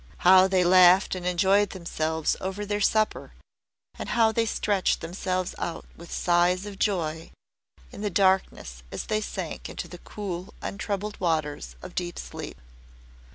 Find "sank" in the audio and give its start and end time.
9.21-9.69